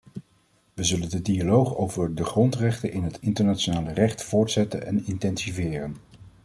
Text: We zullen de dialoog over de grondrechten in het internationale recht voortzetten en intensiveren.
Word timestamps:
We 0.73 0.83
zullen 0.83 1.09
de 1.09 1.21
dialoog 1.21 1.75
over 1.77 2.15
de 2.15 2.23
grondrechten 2.23 2.91
in 2.91 3.03
het 3.03 3.19
internationale 3.19 3.93
recht 3.93 4.23
voortzetten 4.23 4.85
en 4.85 5.05
intensiveren. 5.05 5.95